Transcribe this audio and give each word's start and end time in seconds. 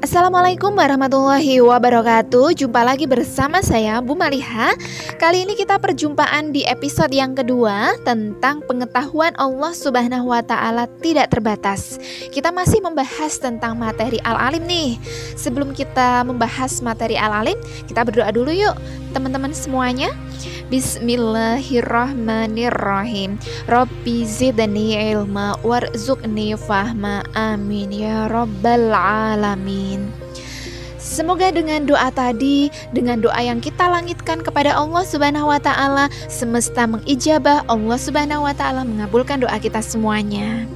Assalamualaikum 0.00 0.72
warahmatullahi 0.72 1.60
wabarakatuh. 1.60 2.56
Jumpa 2.56 2.80
lagi 2.88 3.04
bersama 3.04 3.60
saya 3.60 4.00
Bu 4.00 4.16
Maliha. 4.16 4.72
Kali 5.20 5.44
ini 5.44 5.52
kita 5.52 5.76
perjumpaan 5.76 6.56
di 6.56 6.64
episode 6.64 7.12
yang 7.12 7.36
kedua 7.36 7.92
Tentang 8.00 8.64
pengetahuan 8.64 9.36
Allah 9.36 9.76
subhanahu 9.76 10.32
wa 10.32 10.40
ta'ala 10.40 10.88
tidak 11.04 11.28
terbatas. 11.28 12.00
Kita 12.32 12.48
masih 12.48 12.80
membahas 12.80 13.36
tentang 13.36 13.76
materi 13.76 14.16
al-alim 14.24 14.64
nih. 14.64 14.96
Sebelum 15.36 15.76
kita 15.76 16.24
membahas 16.24 16.80
materi 16.80 17.20
al-alim 17.20 17.60
Kita 17.84 18.00
berdoa 18.00 18.32
dulu 18.32 18.56
yuk 18.56 18.74
teman-teman 19.10 19.50
semuanya 19.50 20.14
Bismillahirrahmanirrahim. 20.70 23.42
Rabbi 23.66 24.22
zidni 24.22 24.94
ilma 24.94 25.58
warzuqni 25.66 26.54
fahma. 26.54 27.26
Amin 27.34 27.90
ya 27.90 28.30
rabbal 28.30 28.94
alamin. 28.94 30.14
Semoga 30.94 31.50
dengan 31.50 31.90
doa 31.90 32.14
tadi, 32.14 32.70
dengan 32.94 33.18
doa 33.18 33.42
yang 33.42 33.58
kita 33.58 33.90
langitkan 33.90 34.46
kepada 34.46 34.78
Allah 34.78 35.02
Subhanahu 35.02 35.50
wa 35.50 35.58
taala, 35.58 36.06
semesta 36.30 36.86
mengijabah, 36.86 37.66
Allah 37.66 37.98
Subhanahu 37.98 38.46
wa 38.46 38.54
taala 38.54 38.86
mengabulkan 38.86 39.42
doa 39.42 39.58
kita 39.58 39.82
semuanya. 39.82 40.70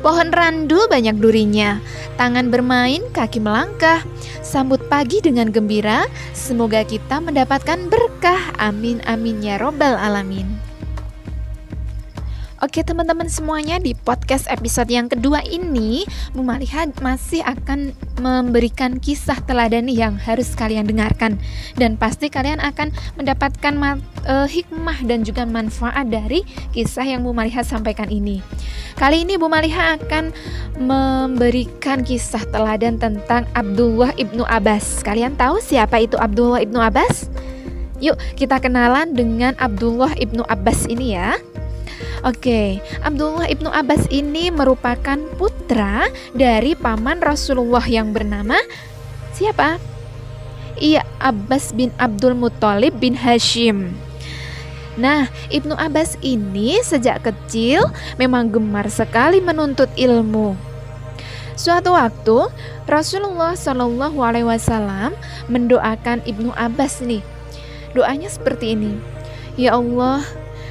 Pohon 0.00 0.32
randu 0.32 0.88
banyak 0.88 1.20
durinya, 1.20 1.78
tangan 2.16 2.48
bermain, 2.48 3.04
kaki 3.12 3.38
melangkah. 3.38 4.00
Sambut 4.40 4.80
pagi 4.88 5.20
dengan 5.20 5.52
gembira, 5.52 6.08
semoga 6.32 6.80
kita 6.82 7.20
mendapatkan 7.20 7.92
berkah. 7.92 8.40
Amin 8.56 9.04
amin 9.04 9.44
ya 9.44 9.60
robbal 9.60 9.94
alamin. 10.00 10.63
Oke 12.64 12.80
teman-teman 12.80 13.28
semuanya 13.28 13.76
di 13.76 13.92
podcast 13.92 14.48
episode 14.48 14.88
yang 14.88 15.04
kedua 15.04 15.44
ini 15.44 16.08
Bu 16.32 16.40
Maliha 16.40 16.88
masih 17.04 17.44
akan 17.44 17.92
memberikan 18.24 18.96
kisah 18.96 19.36
teladan 19.44 19.84
yang 19.84 20.16
harus 20.16 20.56
kalian 20.56 20.88
dengarkan. 20.88 21.36
Dan 21.76 22.00
pasti 22.00 22.32
kalian 22.32 22.64
akan 22.64 22.88
mendapatkan 23.20 24.00
uh, 24.24 24.48
hikmah 24.48 24.96
dan 25.04 25.28
juga 25.28 25.44
manfaat 25.44 26.08
dari 26.08 26.40
kisah 26.72 27.04
yang 27.04 27.28
Bu 27.28 27.36
Maliha 27.36 27.60
sampaikan 27.60 28.08
ini. 28.08 28.40
Kali 28.96 29.28
ini 29.28 29.36
Bu 29.36 29.52
Maliha 29.52 30.00
akan 30.00 30.32
memberikan 30.80 32.00
kisah 32.00 32.48
teladan 32.48 32.96
tentang 32.96 33.44
Abdullah 33.52 34.16
ibnu 34.16 34.40
Abbas. 34.48 35.04
Kalian 35.04 35.36
tahu 35.36 35.60
siapa 35.60 36.00
itu 36.00 36.16
Abdullah 36.16 36.64
ibnu 36.64 36.80
Abbas? 36.80 37.28
Yuk 38.00 38.16
kita 38.40 38.56
kenalan 38.56 39.12
dengan 39.12 39.52
Abdullah 39.60 40.16
ibnu 40.16 40.40
Abbas 40.48 40.88
ini 40.88 41.12
ya 41.12 41.36
Oke, 42.24 42.80
Abdullah 43.04 43.44
ibnu 43.52 43.68
Abbas 43.68 44.08
ini 44.08 44.48
merupakan 44.48 45.20
putra 45.36 46.08
dari 46.32 46.72
paman 46.72 47.20
Rasulullah 47.20 47.84
yang 47.84 48.16
bernama 48.16 48.56
siapa? 49.36 49.76
Iya, 50.80 51.04
Abbas 51.20 51.76
bin 51.76 51.92
Abdul 52.00 52.32
Muthalib 52.32 52.96
bin 52.96 53.14
Hashim. 53.14 53.92
Nah, 54.94 55.26
Ibnu 55.50 55.74
Abbas 55.74 56.14
ini 56.22 56.78
sejak 56.82 57.26
kecil 57.26 57.82
memang 58.14 58.46
gemar 58.46 58.86
sekali 58.86 59.42
menuntut 59.42 59.90
ilmu. 59.98 60.54
Suatu 61.58 61.94
waktu 61.94 62.50
Rasulullah 62.86 63.58
Shallallahu 63.58 64.18
Alaihi 64.22 64.46
Wasallam 64.46 65.14
mendoakan 65.50 66.22
Ibnu 66.26 66.54
Abbas 66.54 67.02
nih. 67.02 67.22
Doanya 67.94 68.30
seperti 68.30 68.74
ini: 68.78 68.98
Ya 69.58 69.74
Allah, 69.78 70.22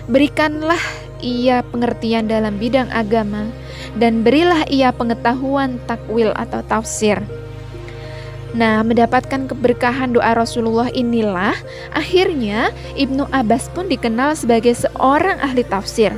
berikanlah 0.07 0.79
ia 1.23 1.63
pengertian 1.71 2.27
dalam 2.27 2.59
bidang 2.59 2.91
agama 2.91 3.47
dan 3.95 4.27
berilah 4.27 4.67
ia 4.67 4.91
pengetahuan 4.91 5.79
takwil 5.87 6.35
atau 6.35 6.59
tafsir. 6.67 7.23
Nah, 8.53 8.85
mendapatkan 8.85 9.49
keberkahan 9.49 10.13
doa 10.13 10.37
Rasulullah 10.37 10.91
inilah 10.93 11.57
akhirnya 11.95 12.69
Ibnu 12.93 13.25
Abbas 13.33 13.71
pun 13.73 13.89
dikenal 13.89 14.37
sebagai 14.37 14.77
seorang 14.77 15.41
ahli 15.41 15.65
tafsir. 15.65 16.13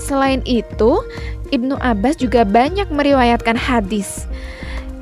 Selain 0.00 0.40
itu, 0.48 1.04
Ibnu 1.52 1.76
Abbas 1.84 2.16
juga 2.16 2.48
banyak 2.48 2.88
meriwayatkan 2.88 3.60
hadis. 3.60 4.24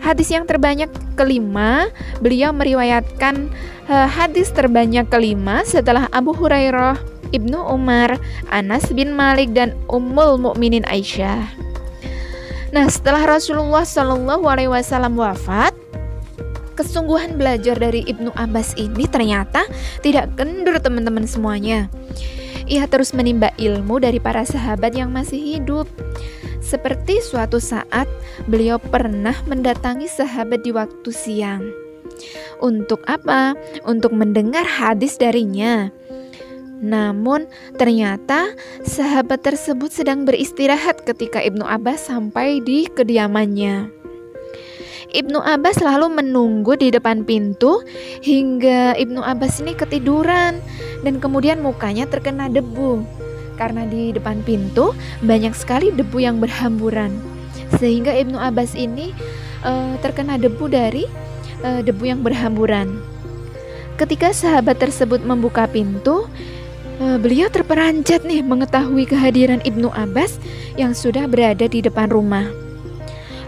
Hadis 0.02 0.34
yang 0.34 0.50
terbanyak 0.50 0.90
kelima, 1.14 1.86
beliau 2.18 2.50
meriwayatkan 2.50 3.46
uh, 3.86 4.10
hadis 4.10 4.50
terbanyak 4.50 5.06
kelima 5.14 5.62
setelah 5.62 6.10
Abu 6.10 6.34
Hurairah, 6.34 6.98
Ibnu 7.32 7.58
Umar, 7.68 8.20
Anas 8.52 8.88
bin 8.92 9.16
Malik 9.16 9.56
dan 9.56 9.72
Ummul 9.88 10.36
Mukminin 10.36 10.84
Aisyah. 10.88 11.48
Nah, 12.72 12.88
setelah 12.88 13.36
Rasulullah 13.36 13.84
Shallallahu 13.84 14.48
alaihi 14.48 14.72
wasallam 14.72 15.20
wafat, 15.20 15.76
kesungguhan 16.72 17.36
belajar 17.36 17.76
dari 17.76 18.00
Ibnu 18.08 18.32
Abbas 18.32 18.72
ini 18.80 19.04
ternyata 19.04 19.68
tidak 20.00 20.32
kendur 20.40 20.80
teman-teman 20.80 21.28
semuanya. 21.28 21.92
Ia 22.64 22.88
terus 22.88 23.12
menimba 23.12 23.52
ilmu 23.60 24.00
dari 24.00 24.16
para 24.16 24.46
sahabat 24.48 24.96
yang 24.96 25.12
masih 25.12 25.36
hidup. 25.36 25.84
Seperti 26.62 27.20
suatu 27.20 27.60
saat 27.60 28.08
beliau 28.48 28.80
pernah 28.80 29.34
mendatangi 29.44 30.08
sahabat 30.08 30.64
di 30.64 30.72
waktu 30.72 31.10
siang. 31.12 31.68
Untuk 32.62 33.02
apa? 33.10 33.58
Untuk 33.84 34.14
mendengar 34.14 34.64
hadis 34.64 35.18
darinya. 35.18 35.90
Namun, 36.82 37.46
ternyata 37.78 38.50
sahabat 38.82 39.46
tersebut 39.46 39.94
sedang 39.94 40.26
beristirahat 40.26 41.06
ketika 41.06 41.38
Ibnu 41.38 41.62
Abbas 41.62 42.10
sampai 42.10 42.58
di 42.58 42.90
kediamannya. 42.90 44.02
Ibnu 45.12 45.38
Abbas 45.44 45.78
lalu 45.84 46.08
menunggu 46.08 46.74
di 46.74 46.90
depan 46.90 47.22
pintu 47.22 47.84
hingga 48.24 48.96
Ibnu 48.96 49.20
Abbas 49.20 49.60
ini 49.62 49.76
ketiduran 49.78 50.58
dan 51.06 51.14
kemudian 51.22 51.62
mukanya 51.62 52.08
terkena 52.10 52.50
debu. 52.50 53.04
Karena 53.60 53.86
di 53.86 54.10
depan 54.10 54.42
pintu 54.42 54.96
banyak 55.22 55.54
sekali 55.54 55.92
debu 55.94 56.18
yang 56.18 56.40
berhamburan. 56.42 57.12
Sehingga 57.78 58.10
Ibnu 58.16 58.40
Abbas 58.40 58.72
ini 58.74 59.12
uh, 59.62 59.94
terkena 60.00 60.40
debu 60.40 60.64
dari 60.66 61.04
uh, 61.60 61.84
debu 61.84 62.08
yang 62.08 62.24
berhamburan. 62.24 63.04
Ketika 64.00 64.32
sahabat 64.32 64.80
tersebut 64.80 65.20
membuka 65.22 65.68
pintu, 65.68 66.24
beliau 67.00 67.48
terperanjat 67.48 68.26
nih 68.26 68.44
mengetahui 68.44 69.08
kehadiran 69.08 69.62
Ibnu 69.64 69.88
Abbas 69.92 70.36
yang 70.76 70.92
sudah 70.92 71.24
berada 71.30 71.64
di 71.68 71.80
depan 71.80 72.10
rumah. 72.10 72.48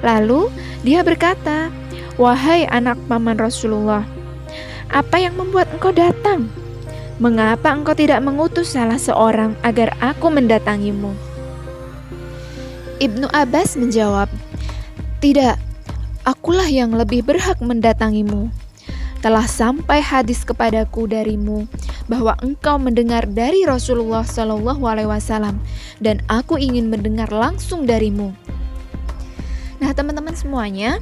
Lalu 0.05 0.53
dia 0.84 1.00
berkata, 1.00 1.72
"Wahai 2.21 2.69
anak 2.69 3.00
paman 3.09 3.41
Rasulullah, 3.41 4.04
apa 4.93 5.16
yang 5.16 5.34
membuat 5.37 5.72
engkau 5.72 5.93
datang? 5.93 6.49
Mengapa 7.16 7.71
engkau 7.72 7.94
tidak 7.94 8.21
mengutus 8.21 8.75
salah 8.75 9.00
seorang 9.00 9.56
agar 9.65 9.97
aku 10.00 10.28
mendatangimu?" 10.28 11.12
Ibnu 13.00 13.27
Abbas 13.33 13.75
menjawab, 13.75 14.28
"Tidak, 15.19 15.56
akulah 16.25 16.69
yang 16.69 16.94
lebih 16.94 17.25
berhak 17.25 17.59
mendatangimu." 17.59 18.65
telah 19.25 19.49
sampai 19.49 20.04
hadis 20.04 20.44
kepadaku 20.44 21.09
darimu 21.09 21.65
bahwa 22.06 22.37
engkau 22.44 22.76
mendengar 22.76 23.25
dari 23.28 23.65
Rasulullah 23.65 24.25
Shallallahu 24.26 24.82
Alaihi 24.84 25.09
Wasallam 25.09 25.60
dan 26.00 26.20
aku 26.28 26.60
ingin 26.60 26.92
mendengar 26.92 27.28
langsung 27.32 27.88
darimu. 27.88 28.32
Nah 29.81 29.91
teman-teman 29.92 30.32
semuanya 30.37 31.00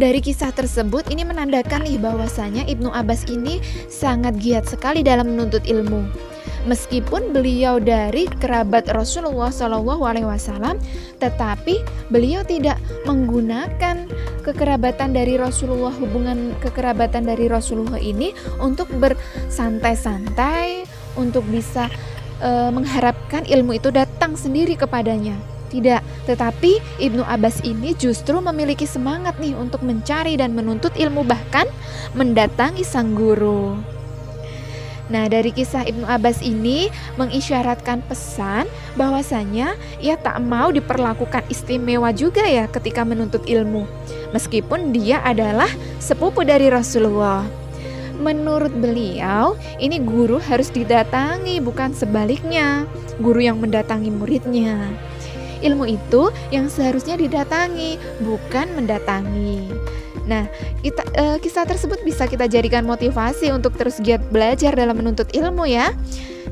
dari 0.00 0.24
kisah 0.24 0.54
tersebut 0.54 1.10
ini 1.12 1.26
menandakan 1.26 1.84
nih 1.84 2.00
bahwasanya 2.00 2.64
Ibnu 2.64 2.88
Abbas 2.90 3.28
ini 3.28 3.60
sangat 3.92 4.40
giat 4.40 4.64
sekali 4.70 5.04
dalam 5.04 5.34
menuntut 5.36 5.64
ilmu. 5.68 6.31
Meskipun 6.62 7.34
beliau 7.34 7.82
dari 7.82 8.30
kerabat 8.38 8.86
Rasulullah 8.94 9.50
Shallallahu 9.50 10.06
Alaihi 10.06 10.30
Wasallam, 10.30 10.78
tetapi 11.18 11.82
beliau 12.06 12.46
tidak 12.46 12.78
menggunakan 13.02 14.06
kekerabatan 14.46 15.10
dari 15.10 15.34
Rasulullah, 15.34 15.90
hubungan 15.90 16.54
kekerabatan 16.62 17.26
dari 17.26 17.50
Rasulullah 17.50 17.98
ini 17.98 18.30
untuk 18.62 18.86
bersantai-santai, 18.94 20.86
untuk 21.18 21.42
bisa 21.50 21.90
e, 22.38 22.50
mengharapkan 22.70 23.42
ilmu 23.42 23.82
itu 23.82 23.90
datang 23.90 24.38
sendiri 24.38 24.78
kepadanya. 24.78 25.34
Tidak, 25.66 26.28
tetapi 26.28 27.00
Ibnu 27.00 27.24
Abbas 27.24 27.64
ini 27.64 27.96
justru 27.96 28.38
memiliki 28.38 28.84
semangat 28.84 29.40
nih 29.40 29.56
untuk 29.56 29.80
mencari 29.82 30.36
dan 30.36 30.52
menuntut 30.52 30.92
ilmu 30.94 31.24
bahkan 31.24 31.64
mendatangi 32.12 32.84
sang 32.84 33.16
guru. 33.16 33.80
Nah, 35.12 35.28
dari 35.28 35.52
kisah 35.52 35.84
Ibnu 35.84 36.08
Abbas 36.08 36.40
ini 36.40 36.88
mengisyaratkan 37.20 38.00
pesan 38.08 38.64
bahwasanya 38.96 39.76
ia 40.00 40.16
tak 40.16 40.40
mau 40.40 40.72
diperlakukan 40.72 41.44
istimewa 41.52 42.08
juga 42.16 42.40
ya 42.48 42.64
ketika 42.64 43.04
menuntut 43.04 43.44
ilmu, 43.44 43.84
meskipun 44.32 44.96
dia 44.96 45.20
adalah 45.20 45.68
sepupu 46.00 46.48
dari 46.48 46.72
Rasulullah. 46.72 47.44
Menurut 48.16 48.72
beliau, 48.72 49.60
ini 49.76 50.00
guru 50.00 50.40
harus 50.40 50.72
didatangi 50.72 51.60
bukan 51.60 51.92
sebaliknya, 51.92 52.88
guru 53.20 53.44
yang 53.44 53.60
mendatangi 53.60 54.08
muridnya. 54.08 54.88
ilmu 55.62 55.86
itu 55.86 56.34
yang 56.50 56.66
seharusnya 56.66 57.14
didatangi, 57.14 57.94
bukan 58.18 58.66
mendatangi. 58.74 59.70
Nah, 60.26 60.46
kita, 60.80 61.02
uh, 61.18 61.36
kisah 61.42 61.66
tersebut 61.66 62.02
bisa 62.06 62.30
kita 62.30 62.46
jadikan 62.46 62.86
motivasi 62.86 63.50
untuk 63.50 63.74
terus 63.74 63.98
giat 63.98 64.22
belajar 64.30 64.74
dalam 64.74 64.98
menuntut 64.98 65.30
ilmu 65.34 65.66
ya. 65.66 65.90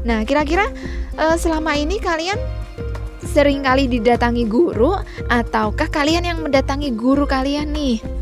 Nah, 0.03 0.25
kira-kira 0.27 0.67
uh, 1.19 1.37
selama 1.37 1.77
ini 1.77 2.01
kalian 2.03 2.39
sering 3.21 3.63
kali 3.63 3.87
didatangi 3.87 4.49
guru 4.49 4.97
ataukah 5.31 5.87
kalian 5.93 6.27
yang 6.27 6.39
mendatangi 6.43 6.91
guru 6.97 7.29
kalian 7.29 7.71
nih? 7.71 8.20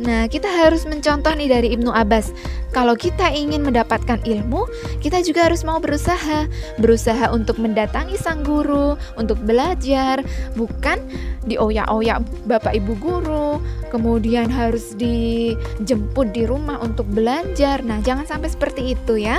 Nah, 0.00 0.24
kita 0.32 0.48
harus 0.48 0.88
mencontoh 0.88 1.28
nih 1.36 1.52
dari 1.52 1.68
Ibnu 1.76 1.92
Abbas. 1.92 2.32
Kalau 2.72 2.96
kita 2.96 3.28
ingin 3.36 3.60
mendapatkan 3.60 4.24
ilmu, 4.24 4.64
kita 5.04 5.20
juga 5.20 5.44
harus 5.52 5.60
mau 5.60 5.76
berusaha. 5.76 6.48
Berusaha 6.80 7.28
untuk 7.28 7.60
mendatangi 7.60 8.16
sang 8.16 8.40
guru, 8.40 8.96
untuk 9.20 9.36
belajar, 9.44 10.24
bukan 10.56 11.04
dioyak-oyak 11.44 12.24
bapak 12.48 12.80
ibu 12.80 12.96
guru, 12.96 13.60
kemudian 13.92 14.48
harus 14.48 14.96
dijemput 14.96 16.32
di 16.32 16.48
rumah 16.48 16.80
untuk 16.80 17.04
belajar. 17.12 17.84
Nah, 17.84 18.00
jangan 18.00 18.24
sampai 18.24 18.48
seperti 18.48 18.96
itu 18.96 19.20
ya. 19.20 19.36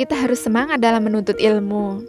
Kita 0.00 0.16
harus 0.16 0.40
semangat 0.40 0.80
dalam 0.80 1.04
menuntut 1.04 1.36
ilmu. 1.36 2.08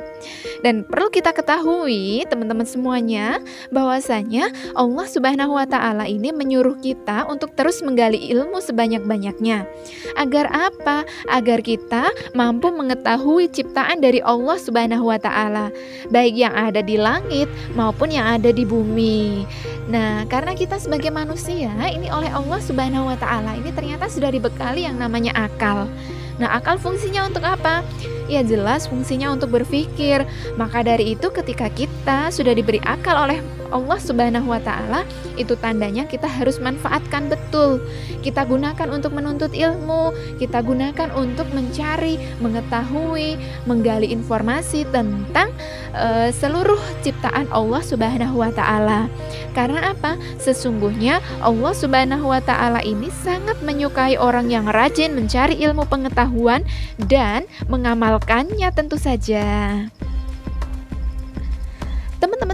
Dan 0.63 0.87
perlu 0.87 1.11
kita 1.11 1.35
ketahui, 1.35 2.23
teman-teman 2.31 2.63
semuanya, 2.63 3.43
bahwasanya 3.67 4.47
Allah 4.79 5.03
Subhanahu 5.11 5.59
wa 5.59 5.67
taala 5.67 6.07
ini 6.07 6.31
menyuruh 6.31 6.79
kita 6.79 7.27
untuk 7.27 7.51
terus 7.51 7.83
menggali 7.83 8.31
ilmu 8.31 8.63
sebanyak-banyaknya. 8.63 9.67
Agar 10.15 10.47
apa? 10.55 11.03
Agar 11.27 11.59
kita 11.59 12.15
mampu 12.31 12.71
mengetahui 12.71 13.51
ciptaan 13.51 13.99
dari 13.99 14.23
Allah 14.23 14.55
Subhanahu 14.55 15.11
wa 15.11 15.19
taala, 15.19 15.73
baik 16.13 16.39
yang 16.39 16.55
ada 16.55 16.79
di 16.79 16.95
langit 16.95 17.51
maupun 17.75 18.07
yang 18.07 18.39
ada 18.39 18.55
di 18.55 18.63
bumi. 18.63 19.43
Nah, 19.91 20.23
karena 20.31 20.55
kita 20.55 20.79
sebagai 20.79 21.11
manusia 21.11 21.75
ini 21.91 22.07
oleh 22.07 22.31
Allah 22.31 22.63
Subhanahu 22.63 23.11
wa 23.11 23.19
taala 23.19 23.59
ini 23.59 23.75
ternyata 23.75 24.07
sudah 24.07 24.31
dibekali 24.31 24.87
yang 24.87 24.95
namanya 24.95 25.35
akal. 25.35 25.91
Nah, 26.39 26.55
akal 26.55 26.79
fungsinya 26.79 27.27
untuk 27.27 27.43
apa? 27.43 27.83
Ya 28.31 28.45
jelas 28.45 28.87
fungsinya 28.87 29.35
untuk 29.35 29.51
berpikir. 29.51 30.23
Maka 30.55 30.85
dari 30.85 31.19
itu 31.19 31.27
ketika 31.33 31.67
kita 31.67 31.90
sudah 32.33 32.53
diberi 32.57 32.81
akal 32.81 33.13
oleh 33.29 33.39
Allah 33.71 33.97
Subhanahu 33.97 34.51
wa 34.51 34.59
taala, 34.59 35.07
itu 35.39 35.55
tandanya 35.55 36.03
kita 36.03 36.27
harus 36.27 36.59
manfaatkan 36.59 37.31
betul. 37.31 37.79
Kita 38.19 38.43
gunakan 38.43 38.91
untuk 38.91 39.15
menuntut 39.15 39.55
ilmu, 39.55 40.11
kita 40.37 40.59
gunakan 40.59 41.09
untuk 41.15 41.47
mencari, 41.55 42.19
mengetahui, 42.43 43.39
menggali 43.65 44.11
informasi 44.11 44.83
tentang 44.91 45.55
uh, 45.95 46.29
seluruh 46.35 46.77
ciptaan 47.01 47.47
Allah 47.49 47.81
Subhanahu 47.81 48.43
wa 48.43 48.51
taala. 48.51 49.07
Karena 49.55 49.95
apa? 49.95 50.19
Sesungguhnya 50.39 51.23
Allah 51.39 51.73
Subhanahu 51.73 52.27
wa 52.27 52.43
taala 52.43 52.83
ini 52.83 53.07
sangat 53.23 53.59
menyukai 53.63 54.19
orang 54.19 54.51
yang 54.51 54.67
rajin 54.67 55.15
mencari 55.15 55.55
ilmu 55.63 55.87
pengetahuan 55.87 56.67
dan 56.99 57.47
mengamalkannya 57.71 58.67
tentu 58.75 58.99
saja. 58.99 59.87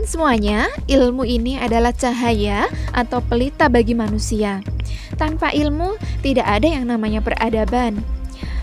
Semuanya, 0.07 0.71
ilmu 0.87 1.27
ini 1.27 1.59
adalah 1.59 1.91
cahaya 1.91 2.71
atau 2.95 3.19
pelita 3.19 3.67
bagi 3.67 3.91
manusia. 3.91 4.63
Tanpa 5.19 5.51
ilmu, 5.51 5.99
tidak 6.23 6.47
ada 6.47 6.63
yang 6.63 6.87
namanya 6.87 7.19
peradaban. 7.19 7.99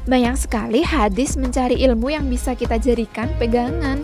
Banyak 0.08 0.40
sekali 0.40 0.80
hadis 0.80 1.36
mencari 1.36 1.84
ilmu 1.84 2.16
yang 2.16 2.32
bisa 2.32 2.56
kita 2.56 2.80
jadikan 2.80 3.28
pegangan 3.36 4.00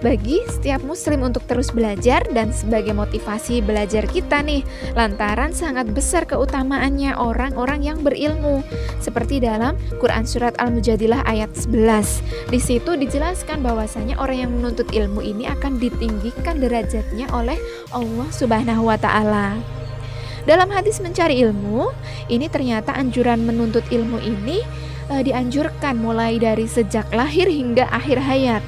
bagi 0.00 0.42
setiap 0.48 0.82
muslim 0.86 1.26
untuk 1.26 1.44
terus 1.46 1.74
belajar 1.74 2.22
dan 2.30 2.54
sebagai 2.54 2.94
motivasi 2.94 3.62
belajar 3.62 4.06
kita 4.06 4.42
nih. 4.42 4.62
Lantaran 4.94 5.50
sangat 5.50 5.90
besar 5.90 6.24
keutamaannya 6.24 7.18
orang-orang 7.18 7.82
yang 7.82 7.98
berilmu. 8.02 8.62
Seperti 9.02 9.42
dalam 9.42 9.74
Quran 9.98 10.24
surat 10.26 10.54
Al-Mujadilah 10.58 11.26
ayat 11.26 11.50
11 11.54 12.48
di 12.48 12.60
situ 12.60 12.96
dijelaskan 12.96 13.60
bahwasanya 13.60 14.16
orang 14.16 14.38
yang 14.48 14.52
menuntut 14.54 14.88
ilmu 14.94 15.20
ini 15.20 15.44
akan 15.50 15.76
ditinggikan 15.76 16.62
derajatnya 16.62 17.28
oleh 17.34 17.58
Allah 17.92 18.28
Subhanahu 18.32 18.88
wa 18.88 18.96
taala. 18.96 19.58
Dalam 20.48 20.72
hadis 20.72 20.96
mencari 21.04 21.44
ilmu, 21.44 21.92
ini 22.32 22.48
ternyata 22.48 22.96
anjuran 22.96 23.44
menuntut 23.44 23.84
ilmu 23.92 24.16
ini 24.16 24.64
e, 25.12 25.14
dianjurkan 25.20 26.00
mulai 26.00 26.40
dari 26.40 26.64
sejak 26.64 27.12
lahir 27.12 27.52
hingga 27.52 27.84
akhir 27.92 28.16
hayat. 28.24 28.64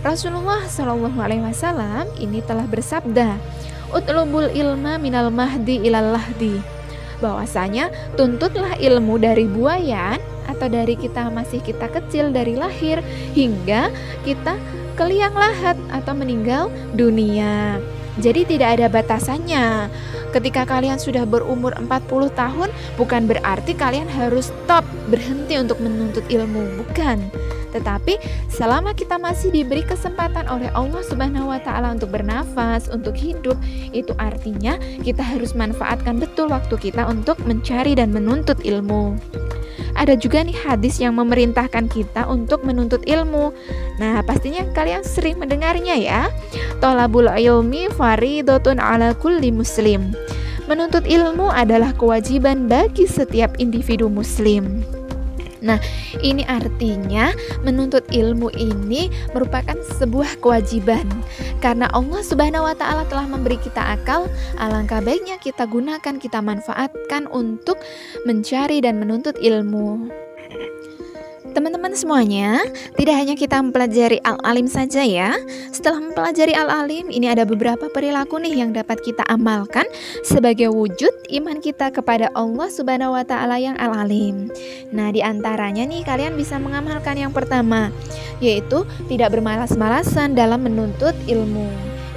Rasulullah 0.00 0.64
Shallallahu 0.64 1.20
Alaihi 1.20 1.44
Wasallam 1.44 2.08
ini 2.16 2.40
telah 2.40 2.64
bersabda, 2.64 3.36
"Utlubul 3.92 4.48
ilma 4.56 4.96
minal 4.96 5.28
mahdi 5.28 5.76
ilal 5.84 6.16
lahdi." 6.16 6.56
Bahwasanya 7.20 7.92
tuntutlah 8.16 8.80
ilmu 8.80 9.20
dari 9.20 9.44
buayan 9.44 10.16
atau 10.48 10.72
dari 10.72 10.96
kita 10.96 11.28
masih 11.28 11.60
kita 11.60 11.92
kecil 11.92 12.32
dari 12.32 12.56
lahir 12.56 13.04
hingga 13.36 13.92
kita 14.24 14.56
keliang 14.96 15.36
lahat 15.36 15.76
atau 15.92 16.16
meninggal 16.16 16.72
dunia. 16.96 17.76
Jadi 18.16 18.56
tidak 18.56 18.80
ada 18.80 18.88
batasannya. 18.88 19.92
Ketika 20.32 20.64
kalian 20.64 20.96
sudah 20.96 21.28
berumur 21.28 21.76
40 21.76 22.32
tahun, 22.32 22.72
bukan 22.96 23.28
berarti 23.28 23.76
kalian 23.76 24.08
harus 24.08 24.48
stop 24.48 24.88
berhenti 25.12 25.60
untuk 25.60 25.76
menuntut 25.76 26.24
ilmu, 26.32 26.88
bukan 26.88 27.28
tetapi 27.70 28.18
selama 28.50 28.92
kita 28.92 29.16
masih 29.16 29.54
diberi 29.54 29.86
kesempatan 29.86 30.46
oleh 30.50 30.70
Allah 30.74 31.02
Subhanahu 31.06 31.50
wa 31.50 31.60
taala 31.62 31.94
untuk 31.94 32.14
bernafas, 32.14 32.90
untuk 32.90 33.14
hidup, 33.16 33.56
itu 33.90 34.14
artinya 34.18 34.76
kita 35.02 35.22
harus 35.22 35.54
manfaatkan 35.54 36.18
betul 36.18 36.50
waktu 36.50 36.74
kita 36.76 37.06
untuk 37.06 37.38
mencari 37.46 37.96
dan 37.96 38.10
menuntut 38.14 38.60
ilmu. 38.62 39.18
Ada 39.98 40.14
juga 40.14 40.46
nih 40.46 40.54
hadis 40.54 41.02
yang 41.02 41.18
memerintahkan 41.18 41.90
kita 41.90 42.28
untuk 42.30 42.62
menuntut 42.62 43.02
ilmu. 43.04 43.50
Nah, 43.98 44.22
pastinya 44.22 44.62
kalian 44.72 45.02
sering 45.02 45.36
mendengarnya 45.36 45.96
ya. 45.98 46.22
Tolabul 46.78 47.26
ilmi 47.26 47.90
faridotun 47.92 48.78
ala 48.78 49.12
kulli 49.18 49.50
muslim. 49.50 50.14
Menuntut 50.70 51.02
ilmu 51.10 51.50
adalah 51.50 51.90
kewajiban 51.98 52.70
bagi 52.70 53.02
setiap 53.02 53.58
individu 53.58 54.06
muslim. 54.06 54.86
Nah, 55.60 55.80
ini 56.24 56.44
artinya 56.48 57.32
menuntut 57.64 58.04
ilmu 58.12 58.52
ini 58.56 59.12
merupakan 59.36 59.76
sebuah 60.00 60.40
kewajiban. 60.40 61.04
Karena 61.60 61.88
Allah 61.92 62.20
Subhanahu 62.24 62.64
wa 62.64 62.74
taala 62.76 63.04
telah 63.08 63.28
memberi 63.28 63.60
kita 63.60 64.00
akal, 64.00 64.26
alangkah 64.56 65.04
baiknya 65.04 65.36
kita 65.36 65.68
gunakan, 65.68 66.16
kita 66.16 66.40
manfaatkan 66.40 67.28
untuk 67.28 67.80
mencari 68.24 68.80
dan 68.80 68.96
menuntut 69.00 69.36
ilmu. 69.36 70.08
Teman-teman 71.50 71.90
semuanya, 71.98 72.62
tidak 72.94 73.16
hanya 73.18 73.34
kita 73.34 73.58
mempelajari 73.58 74.22
al-alim 74.22 74.70
saja 74.70 75.02
ya. 75.02 75.34
Setelah 75.74 75.98
mempelajari 75.98 76.54
al-alim, 76.54 77.10
ini 77.10 77.26
ada 77.26 77.42
beberapa 77.42 77.90
perilaku 77.90 78.38
nih 78.38 78.62
yang 78.62 78.70
dapat 78.70 79.02
kita 79.02 79.26
amalkan 79.26 79.82
sebagai 80.22 80.70
wujud 80.70 81.10
iman 81.34 81.58
kita 81.58 81.90
kepada 81.90 82.30
Allah 82.38 82.70
Subhanahu 82.70 83.18
wa 83.18 83.26
taala 83.26 83.58
yang 83.58 83.74
al-alim. 83.82 84.46
Nah, 84.94 85.10
di 85.10 85.26
antaranya 85.26 85.82
nih 85.82 86.06
kalian 86.06 86.38
bisa 86.38 86.54
mengamalkan 86.62 87.18
yang 87.18 87.34
pertama, 87.34 87.90
yaitu 88.38 88.86
tidak 89.10 89.34
bermalas-malasan 89.34 90.38
dalam 90.38 90.62
menuntut 90.62 91.18
ilmu. 91.26 91.66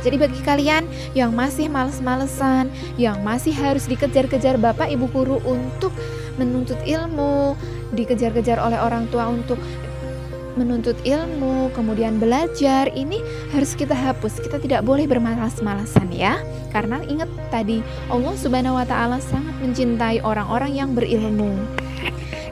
Jadi 0.03 0.19
bagi 0.19 0.41
kalian 0.43 0.83
yang 1.17 1.31
masih 1.31 1.71
males-malesan, 1.71 2.67
yang 2.99 3.23
masih 3.23 3.55
harus 3.55 3.87
dikejar-kejar 3.87 4.59
bapak 4.59 4.91
ibu 4.91 5.07
guru 5.09 5.39
untuk 5.47 5.95
menuntut 6.35 6.75
ilmu, 6.83 7.55
dikejar-kejar 7.93 8.57
oleh 8.57 8.81
orang 8.81 9.07
tua 9.13 9.29
untuk 9.29 9.57
menuntut 10.53 10.93
ilmu, 11.01 11.73
kemudian 11.73 12.21
belajar, 12.21 12.85
ini 12.93 13.17
harus 13.49 13.73
kita 13.73 13.97
hapus. 13.97 14.37
Kita 14.37 14.61
tidak 14.61 14.85
boleh 14.85 15.09
bermalas-malasan 15.09 16.13
ya. 16.13 16.37
Karena 16.69 17.01
ingat 17.09 17.25
tadi, 17.49 17.81
Allah 18.05 18.37
Subhanahu 18.37 18.77
wa 18.77 18.85
taala 18.85 19.17
sangat 19.17 19.57
mencintai 19.65 20.21
orang-orang 20.21 20.77
yang 20.77 20.93
berilmu. 20.93 21.57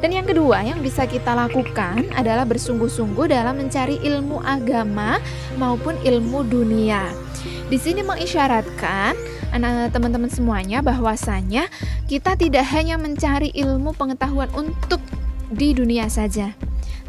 Dan 0.02 0.18
yang 0.18 0.26
kedua 0.26 0.66
yang 0.66 0.82
bisa 0.82 1.06
kita 1.06 1.38
lakukan 1.38 2.10
adalah 2.18 2.42
bersungguh-sungguh 2.50 3.30
dalam 3.30 3.62
mencari 3.62 4.02
ilmu 4.02 4.42
agama 4.42 5.22
maupun 5.62 5.94
ilmu 6.02 6.42
dunia. 6.42 7.06
Di 7.70 7.78
sini 7.78 8.02
mengisyaratkan 8.02 9.14
teman-teman 9.94 10.34
semuanya 10.34 10.82
bahwasanya 10.82 11.70
kita 12.10 12.34
tidak 12.34 12.66
hanya 12.74 12.98
mencari 12.98 13.54
ilmu 13.54 13.94
pengetahuan 13.94 14.50
untuk 14.58 14.98
di 15.52 15.76
dunia 15.76 16.08
saja. 16.08 16.56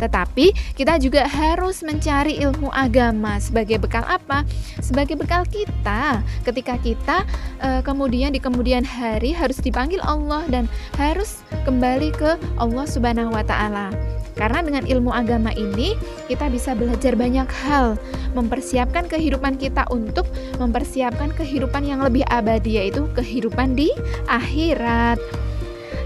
Tetapi 0.02 0.74
kita 0.74 0.98
juga 0.98 1.28
harus 1.28 1.84
mencari 1.84 2.40
ilmu 2.42 2.72
agama 2.72 3.38
sebagai 3.38 3.78
bekal 3.78 4.02
apa? 4.08 4.42
Sebagai 4.80 5.14
bekal 5.14 5.46
kita 5.46 6.24
ketika 6.42 6.74
kita 6.80 7.16
e, 7.60 7.84
kemudian 7.86 8.34
di 8.34 8.40
kemudian 8.42 8.82
hari 8.82 9.30
harus 9.30 9.60
dipanggil 9.60 10.02
Allah 10.02 10.42
dan 10.48 10.66
harus 10.98 11.44
kembali 11.68 12.10
ke 12.14 12.34
Allah 12.58 12.86
Subhanahu 12.88 13.30
wa 13.30 13.44
taala. 13.46 13.92
Karena 14.32 14.64
dengan 14.64 14.84
ilmu 14.88 15.12
agama 15.12 15.52
ini 15.52 15.92
kita 16.24 16.48
bisa 16.48 16.72
belajar 16.72 17.12
banyak 17.12 17.44
hal, 17.68 18.00
mempersiapkan 18.32 19.04
kehidupan 19.04 19.60
kita 19.60 19.84
untuk 19.92 20.24
mempersiapkan 20.56 21.36
kehidupan 21.36 21.84
yang 21.84 22.00
lebih 22.00 22.24
abadi 22.32 22.80
yaitu 22.80 23.04
kehidupan 23.12 23.76
di 23.76 23.92
akhirat. 24.32 25.20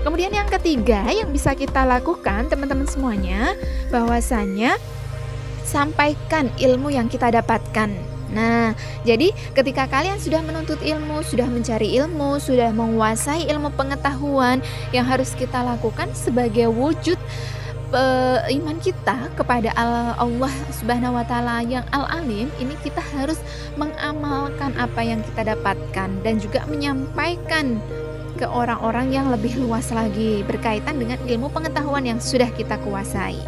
Kemudian 0.06 0.30
yang 0.30 0.46
ketiga 0.46 1.02
yang 1.10 1.34
bisa 1.34 1.50
kita 1.58 1.82
lakukan 1.82 2.46
teman-teman 2.46 2.86
semuanya 2.86 3.58
bahwasanya 3.90 4.78
sampaikan 5.66 6.46
ilmu 6.62 6.94
yang 6.94 7.10
kita 7.10 7.26
dapatkan. 7.34 7.90
Nah, 8.30 8.78
jadi 9.02 9.34
ketika 9.50 9.90
kalian 9.90 10.22
sudah 10.22 10.46
menuntut 10.46 10.78
ilmu, 10.78 11.26
sudah 11.26 11.50
mencari 11.50 11.98
ilmu, 11.98 12.38
sudah 12.38 12.70
menguasai 12.70 13.50
ilmu 13.50 13.74
pengetahuan 13.74 14.62
yang 14.94 15.02
harus 15.02 15.34
kita 15.34 15.66
lakukan 15.66 16.06
sebagai 16.14 16.70
wujud 16.70 17.18
uh, 17.90 18.46
iman 18.46 18.78
kita 18.78 19.30
kepada 19.34 19.74
Allah 20.18 20.54
Subhanahu 20.70 21.18
wa 21.18 21.26
taala 21.26 21.66
yang 21.66 21.82
Al-Alim, 21.90 22.46
ini 22.62 22.78
kita 22.82 23.02
harus 23.18 23.42
mengamalkan 23.74 24.70
apa 24.78 25.02
yang 25.02 25.18
kita 25.34 25.58
dapatkan 25.58 26.08
dan 26.22 26.34
juga 26.38 26.62
menyampaikan 26.70 27.82
ke 28.36 28.46
orang-orang 28.46 29.10
yang 29.10 29.32
lebih 29.32 29.56
luas 29.56 29.88
lagi 29.90 30.44
berkaitan 30.44 31.00
dengan 31.00 31.16
ilmu 31.24 31.48
pengetahuan 31.50 32.04
yang 32.04 32.20
sudah 32.20 32.48
kita 32.52 32.76
kuasai. 32.84 33.40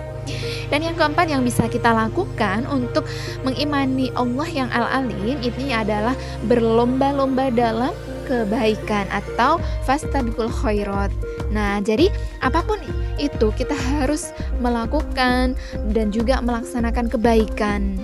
Dan 0.69 0.85
yang 0.85 0.97
keempat 1.01 1.33
yang 1.33 1.41
bisa 1.41 1.65
kita 1.69 1.89
lakukan 1.89 2.69
untuk 2.69 3.09
mengimani 3.41 4.13
Allah 4.13 4.49
yang 4.53 4.69
Al-Alim 4.69 5.41
ini 5.41 5.73
adalah 5.73 6.13
berlomba-lomba 6.45 7.49
dalam 7.49 7.93
kebaikan 8.29 9.09
atau 9.09 9.57
fastabikul 9.89 10.53
khairat. 10.53 11.09
Nah, 11.49 11.81
jadi 11.81 12.13
apa 12.45 12.61
pun 12.61 12.77
itu 13.17 13.49
kita 13.57 13.73
harus 13.97 14.29
melakukan 14.61 15.57
dan 15.97 16.13
juga 16.13 16.45
melaksanakan 16.45 17.09
kebaikan. 17.09 17.97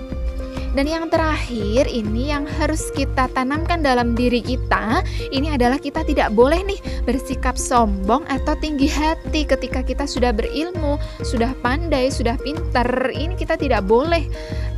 Dan 0.75 0.91
yang 0.91 1.07
terakhir 1.07 1.87
ini 1.87 2.35
yang 2.35 2.43
harus 2.59 2.91
kita 2.91 3.31
tanamkan 3.31 3.79
dalam 3.79 4.11
diri 4.11 4.43
kita 4.43 4.99
ini 5.31 5.55
adalah 5.55 5.79
kita 5.79 6.03
tidak 6.03 6.35
boleh 6.35 6.67
nih 6.67 6.83
bersikap 7.07 7.55
sombong 7.55 8.27
atau 8.27 8.59
tinggi 8.59 8.91
hati 8.91 9.47
ketika 9.47 9.79
kita 9.79 10.03
sudah 10.03 10.35
berilmu, 10.35 10.99
sudah 11.23 11.55
pandai, 11.63 12.11
sudah 12.11 12.35
pintar. 12.43 12.91
Ini 13.07 13.39
kita 13.39 13.55
tidak 13.55 13.87
boleh 13.87 14.27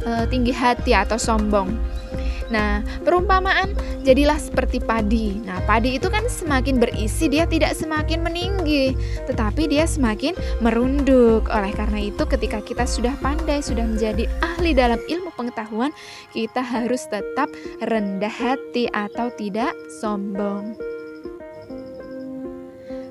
uh, 0.06 0.30
tinggi 0.30 0.54
hati 0.54 0.94
atau 0.94 1.18
sombong. 1.18 1.97
Nah, 2.48 2.80
perumpamaan 3.04 3.76
jadilah 4.08 4.40
seperti 4.40 4.80
padi. 4.80 5.44
Nah, 5.44 5.60
padi 5.68 6.00
itu 6.00 6.08
kan 6.08 6.24
semakin 6.32 6.80
berisi 6.80 7.28
dia 7.28 7.44
tidak 7.44 7.76
semakin 7.76 8.24
meninggi, 8.24 8.96
tetapi 9.28 9.68
dia 9.68 9.84
semakin 9.84 10.32
merunduk. 10.64 11.52
Oleh 11.52 11.76
karena 11.76 12.08
itu, 12.08 12.24
ketika 12.24 12.64
kita 12.64 12.88
sudah 12.88 13.14
pandai, 13.20 13.60
sudah 13.60 13.84
menjadi 13.84 14.32
ahli 14.40 14.72
dalam 14.72 15.00
ilmu 15.12 15.36
pengetahuan, 15.36 15.92
kita 16.32 16.64
harus 16.64 17.04
tetap 17.12 17.52
rendah 17.84 18.32
hati 18.32 18.88
atau 18.96 19.28
tidak 19.36 19.76
sombong. 20.00 20.76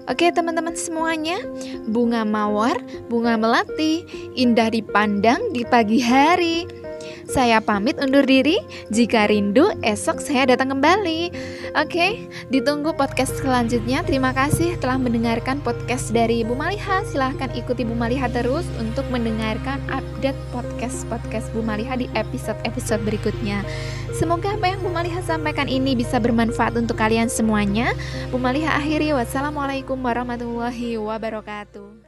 Oke 0.06 0.30
teman-teman 0.30 0.78
semuanya, 0.78 1.42
bunga 1.90 2.22
mawar, 2.22 2.78
bunga 3.10 3.34
melati, 3.34 4.06
indah 4.38 4.70
dipandang 4.70 5.50
di 5.50 5.66
pagi 5.66 5.98
hari. 5.98 6.85
Saya 7.26 7.58
pamit 7.58 7.98
undur 7.98 8.22
diri. 8.22 8.62
Jika 8.94 9.26
rindu, 9.26 9.74
esok 9.82 10.22
saya 10.22 10.46
datang 10.46 10.78
kembali. 10.78 11.34
Oke, 11.74 12.30
ditunggu 12.54 12.94
podcast 12.94 13.34
selanjutnya. 13.42 14.06
Terima 14.06 14.30
kasih 14.30 14.78
telah 14.78 14.96
mendengarkan 14.96 15.58
podcast 15.60 16.14
dari 16.14 16.46
Ibu 16.46 16.54
Maliha. 16.54 17.02
Silahkan 17.10 17.50
ikuti 17.52 17.82
Bu 17.82 17.98
Maliha 17.98 18.30
terus 18.30 18.64
untuk 18.78 19.04
mendengarkan 19.10 19.82
update 19.90 20.38
podcast-podcast 20.54 21.50
Bu 21.50 21.66
Maliha 21.66 21.98
di 21.98 22.06
episode-episode 22.14 23.02
berikutnya. 23.02 23.66
Semoga 24.14 24.54
apa 24.54 24.70
yang 24.70 24.80
Bu 24.80 24.94
Maliha 24.94 25.18
sampaikan 25.26 25.66
ini 25.66 25.98
bisa 25.98 26.22
bermanfaat 26.22 26.78
untuk 26.78 26.94
kalian 26.94 27.26
semuanya. 27.26 27.90
Bu 28.30 28.38
Maliha 28.38 28.78
akhiri. 28.78 29.10
Wassalamualaikum 29.12 29.98
warahmatullahi 29.98 30.94
wabarakatuh. 30.96 32.05